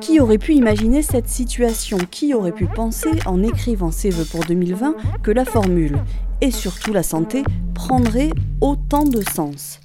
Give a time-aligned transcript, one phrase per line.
[0.00, 1.98] Qui aurait pu imaginer cette situation?
[1.98, 5.98] Qui aurait pu penser, en écrivant ses vœux pour 2020, que la formule,
[6.40, 7.42] et surtout la santé,
[7.74, 8.30] prendrait
[8.60, 9.80] autant de sens?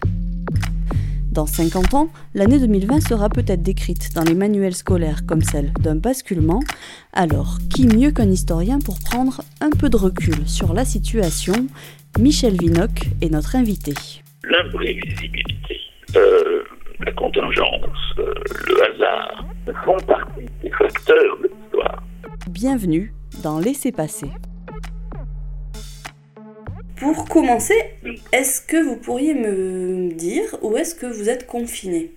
[1.31, 5.95] Dans 50 ans, l'année 2020 sera peut-être décrite dans les manuels scolaires comme celle d'un
[5.95, 6.59] basculement.
[7.11, 11.67] Alors, qui mieux qu'un historien pour prendre un peu de recul sur la situation?
[12.19, 13.95] Michel Vinoc est notre invité.
[14.43, 15.79] L'imprévisibilité,
[16.15, 16.63] euh,
[17.05, 18.33] la contingence, euh,
[18.67, 19.45] le hasard
[19.83, 22.03] font partie des facteurs de l'histoire.
[22.49, 24.27] Bienvenue dans Laissez passer.
[26.97, 27.75] Pour commencer,
[28.31, 32.11] est-ce que vous pourriez me dire où est-ce que vous êtes confiné?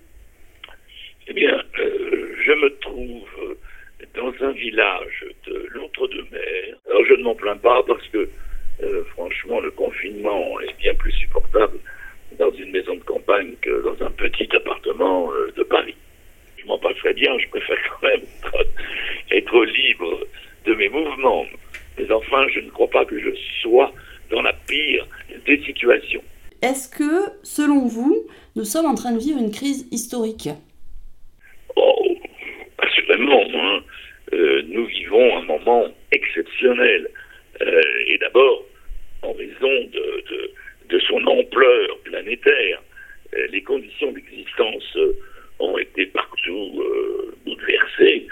[1.27, 3.57] Eh bien, euh, je me trouve
[4.15, 6.75] dans un village de l'Outre-de-Mer.
[6.89, 8.29] Alors je ne m'en plains pas parce que
[8.83, 11.79] euh, franchement le confinement est bien plus supportable
[12.39, 15.95] dans une maison de campagne que dans un petit appartement euh, de Paris.
[16.57, 18.21] Je m'en passerais bien, je préfère quand même
[19.31, 20.27] être libre
[20.65, 21.45] de mes mouvements.
[21.97, 23.29] Mais enfin, je ne crois pas que je
[23.61, 23.91] sois
[24.29, 25.05] dans la pire
[25.45, 26.23] des situations.
[26.61, 30.49] Est-ce que, selon vous, nous sommes en train de vivre une crise historique?
[31.75, 32.17] Oh,
[32.79, 33.43] assurément.
[33.53, 33.79] Hein.
[34.33, 37.09] Euh, nous vivons un moment exceptionnel.
[37.61, 38.65] Euh, et d'abord,
[39.21, 40.51] en raison de, de,
[40.89, 42.81] de, son ampleur planétaire,
[43.35, 44.97] euh, les conditions d'existence
[45.59, 46.83] ont été partout
[47.45, 48.27] bouleversées.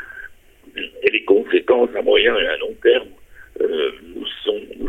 [1.03, 3.09] Et les conséquences à moyen et à long terme
[3.61, 4.27] euh, nous,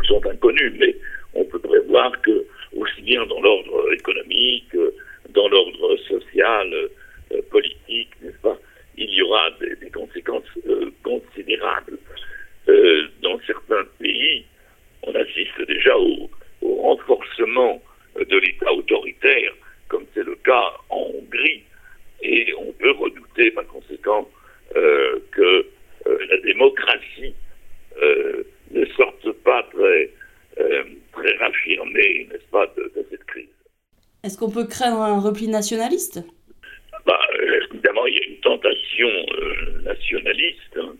[0.03, 0.95] sont, inconnus, mais
[1.33, 4.75] on peut prévoir que, aussi bien dans l'ordre économique,
[5.29, 8.09] dans l'ordre social, euh, politique,
[8.41, 8.57] pas,
[8.97, 11.97] il y aura des, des conséquences euh, considérables.
[12.67, 14.45] Euh, dans certains pays,
[15.03, 16.29] on assiste déjà au,
[16.61, 17.81] au renforcement
[18.17, 19.53] de l'État autoritaire,
[19.87, 21.63] comme c'est le cas en Hongrie,
[22.21, 24.27] et on peut redouter par conséquent
[24.75, 25.65] euh, que
[26.05, 27.33] la démocratie
[28.71, 30.09] ne sortent pas très,
[30.59, 30.83] euh,
[31.13, 31.35] très
[34.23, 36.21] Est-ce qu'on peut craindre un repli nationaliste
[37.05, 37.19] bah,
[37.71, 40.77] Évidemment, il y a une tentation euh, nationaliste.
[40.77, 40.95] Hein.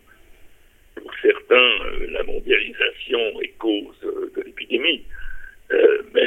[0.94, 5.04] Pour certains, euh, la mondialisation est cause euh, de l'épidémie.
[5.72, 6.26] Euh, mais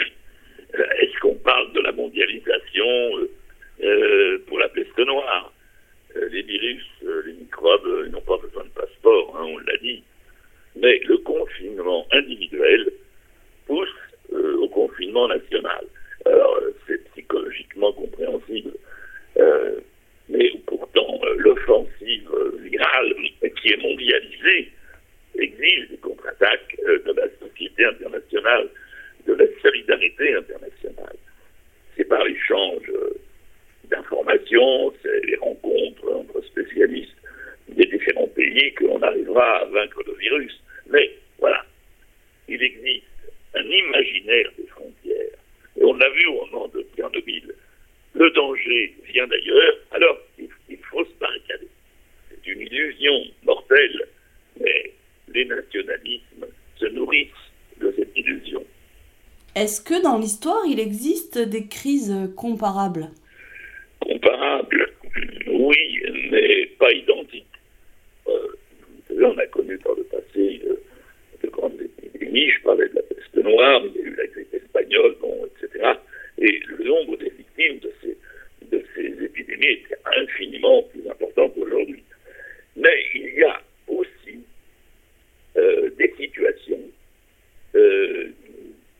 [1.01, 2.85] est-ce qu'on parle de la mondialisation
[4.47, 5.51] pour la peste noire
[6.31, 6.83] Les virus,
[7.25, 10.03] les microbes n'ont pas besoin de passeport, hein, on l'a dit
[10.75, 12.91] mais le confinement individuel
[13.67, 13.89] pousse
[14.33, 15.85] euh, au confinement national.
[16.25, 18.71] Alors, c'est psychologiquement compréhensible.
[19.37, 19.79] Euh,
[20.29, 22.29] mais pourtant, euh, l'offensive
[22.61, 23.15] virale
[23.61, 24.71] qui est mondialisée
[25.37, 27.11] exige des contre-attaques de
[27.85, 28.69] internationale,
[29.25, 31.15] de la solidarité internationale.
[31.95, 32.91] C'est par l'échange
[33.85, 37.15] d'informations, c'est les rencontres entre spécialistes
[37.69, 40.61] des différents pays que l'on arrivera à vaincre le virus.
[40.89, 41.65] Mais voilà,
[42.47, 43.05] il existe
[43.53, 45.37] un imaginaire des frontières.
[45.77, 47.53] Et on l'a vu au moment de Tchernobyl.
[48.13, 51.67] Le danger vient d'ailleurs, alors il, il faut se barricader.
[52.29, 54.07] C'est une illusion mortelle,
[54.59, 54.91] mais
[55.33, 56.47] les nationalismes
[56.77, 57.50] se nourrissent.
[59.61, 63.11] Est-ce que dans l'histoire, il existe des crises comparables?
[63.99, 64.89] Comparables
[65.45, 66.01] Oui,
[66.31, 67.45] mais pas identiques.
[68.27, 68.47] Euh,
[68.89, 70.81] vous savez, on a connu par le passé euh,
[71.43, 72.49] de grandes épidémies.
[72.49, 75.93] Je parlais de la peste noire, il y a eu la grippe espagnole, bon, etc.
[76.39, 78.17] Et le nombre des victimes de ces,
[78.71, 82.01] de ces épidémies était infiniment plus important qu'aujourd'hui.
[82.77, 84.39] Mais il y a aussi
[85.55, 86.81] euh, des situations
[87.75, 88.31] euh,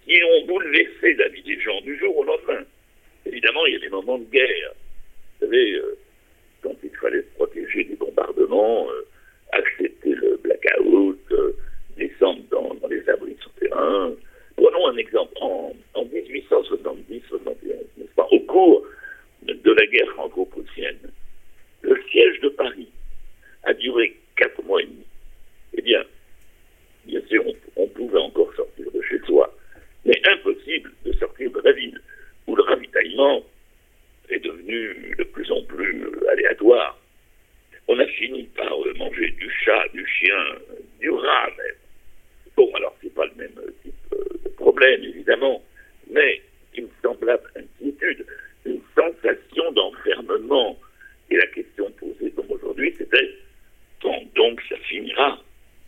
[0.06, 2.66] qui ont bouleversé la vie des gens du jour au lendemain.
[4.18, 6.01] Évidemment, il y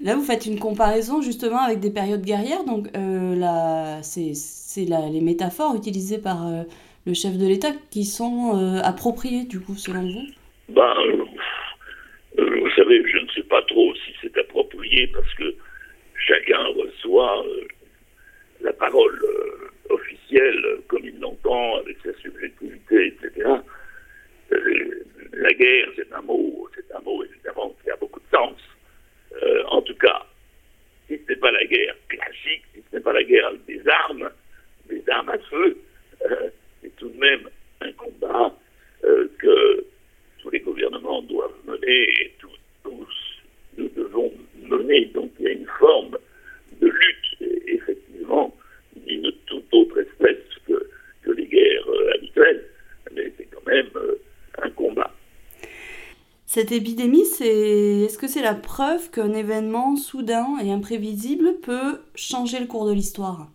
[0.03, 2.65] Là, vous faites une comparaison justement avec des périodes guerrières.
[2.65, 4.33] Donc, euh, c'est,
[4.85, 6.63] les métaphores utilisées par euh,
[7.07, 10.27] le chef de l'État qui sont euh, appropriées, du coup, selon vous?
[10.75, 10.94] Bah,
[12.38, 15.55] euh, Vous savez, je ne sais pas trop si c'est approprié parce que
[16.27, 17.45] chacun reçoit
[56.53, 62.59] Cette épidémie, c'est est-ce que c'est la preuve qu'un événement soudain et imprévisible peut changer
[62.59, 63.51] le cours de l'histoire?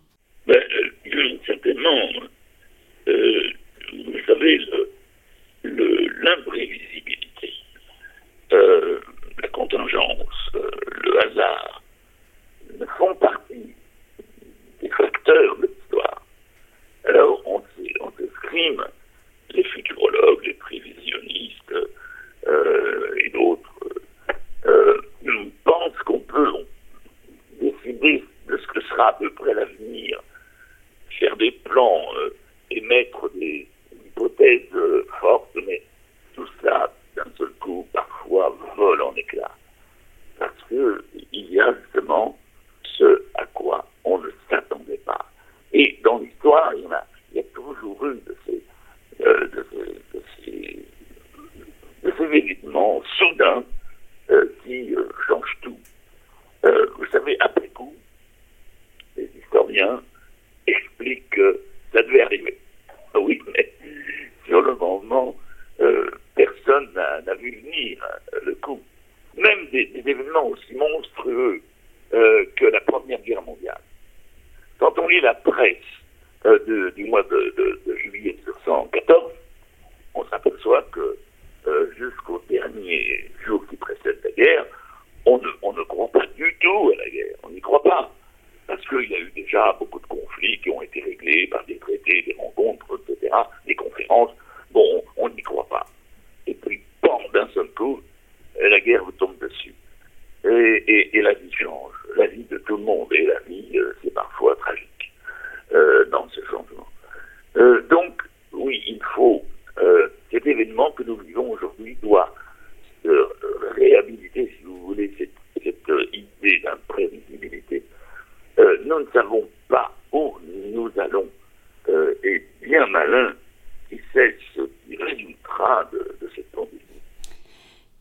[100.59, 101.93] et, la vie change.
[102.15, 104.78] La vie de tout le monde et la vie, euh, c'est parfois tragique.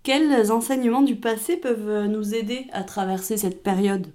[0.02, 4.12] Quels enseignements du passé peuvent nous aider à traverser cette période?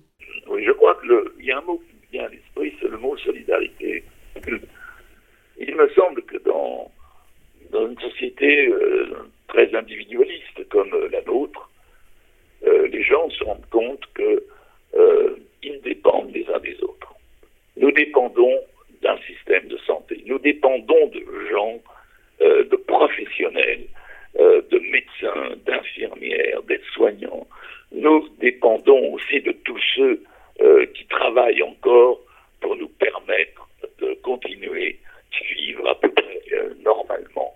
[31.64, 32.20] encore
[32.62, 33.68] pour nous permettre
[34.00, 35.00] de continuer
[35.32, 37.54] de vivre à peu près euh, normalement.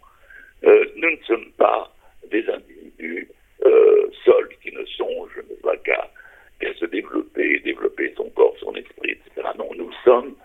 [0.63, 1.94] Euh, nous ne sommes pas
[2.29, 3.29] des individus
[3.65, 5.44] euh, seuls qui ne songent
[5.84, 9.48] qu'à se développer, développer son corps, son esprit, etc.
[9.58, 10.36] Non, nous sommes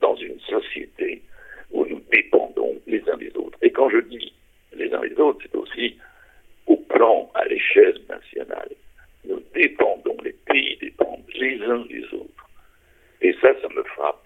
[0.00, 1.22] dans une société
[1.70, 3.58] où nous dépendons les uns des autres.
[3.62, 4.32] Et quand je dis
[4.74, 5.96] les uns des autres, c'est aussi
[6.66, 8.70] au plan, à l'échelle nationale.
[9.24, 12.35] Nous dépendons, les pays dépendent les uns des autres.
[13.20, 13.84] He says something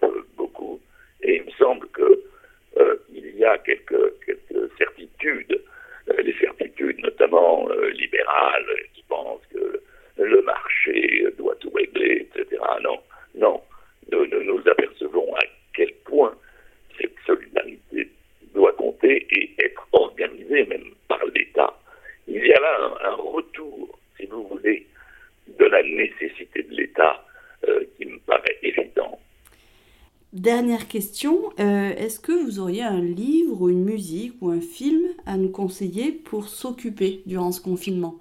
[30.71, 35.01] dernière question, euh, est-ce que vous auriez un livre ou une musique ou un film
[35.25, 38.15] à nous conseiller pour s'occuper durant ce confinement?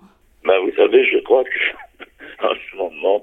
[0.44, 2.04] Bah, Vous savez, je crois que
[2.44, 3.22] en ce moment,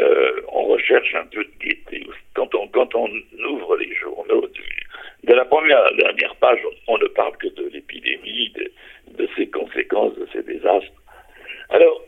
[0.00, 2.04] euh, on recherche un peu de gaieté.
[2.34, 3.08] Quand on,
[3.48, 4.48] ouvre les journaux,
[5.22, 8.52] de la première à la dernière page, on, ne parle que de l'épidémie,
[9.06, 10.90] de ses conséquences, de ses désastres.
[11.70, 12.02] Alors,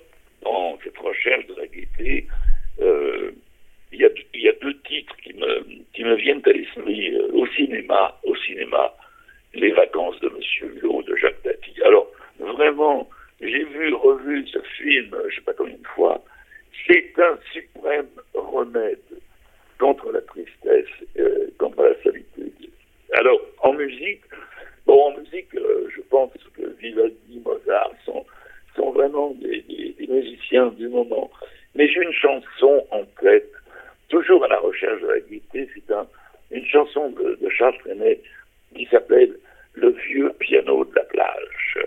[6.88, 8.18] euh, au cinéma.
[8.24, 8.92] Au cinéma,
[9.54, 11.82] Les vacances de Monsieur Hulot de Jacques Tati.
[11.84, 12.06] Alors,
[12.38, 13.08] vraiment,
[13.40, 16.22] j'ai vu, revu ce film, je ne sais pas combien de fois.
[16.86, 18.98] C'est un suprême remède
[19.80, 20.86] contre la tristesse,
[21.18, 22.52] euh, contre la solitude.
[23.14, 24.22] Alors, en musique,
[24.86, 28.24] bon, en musique, euh, je pense que Vivaldi, Mozart sont,
[28.76, 29.64] sont vraiment des,
[30.08, 31.30] musiciens du moment.
[31.74, 33.50] Mais j'ai une chanson en tête,
[34.08, 36.06] toujours à la recherche de la gaieté, c'est un,
[36.50, 38.20] une chanson de, de Charles Trenet
[38.74, 39.36] qui s'appelle
[39.74, 41.78] Le vieux piano de la plage.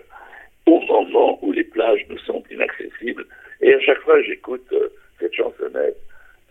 [0.65, 3.25] Au moment où les plages nous sont inaccessibles,
[3.61, 5.97] et à chaque fois j'écoute euh, cette chansonnette,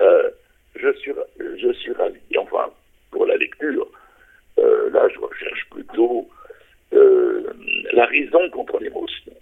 [0.00, 0.30] euh,
[0.76, 2.20] je suis, je suis ravi.
[2.36, 2.70] Enfin,
[3.10, 3.88] pour la lecture,
[4.58, 6.28] euh, là, je recherche plutôt
[6.92, 7.42] euh,
[7.92, 9.32] la raison contre l'émotion.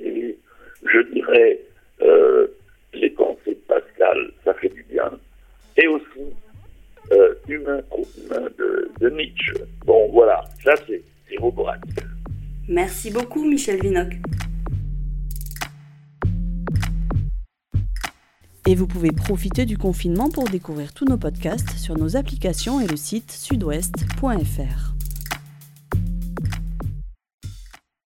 [0.00, 0.36] Et
[0.84, 1.60] je dirais
[2.02, 2.46] euh,
[2.94, 5.10] les pensées de Pascal, ça fait du bien.
[5.76, 6.04] Et aussi
[7.48, 7.80] Humain
[8.58, 9.54] de, de, Nietzsche.
[9.86, 11.02] Bon, voilà, ça c'est.
[12.68, 14.14] Merci beaucoup, Michel Vinoc.
[18.66, 22.86] Et vous pouvez profiter du confinement pour découvrir tous nos podcasts sur nos applications et
[22.86, 24.97] le site sudouest.fr.